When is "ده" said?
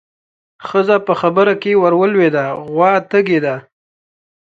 3.45-3.55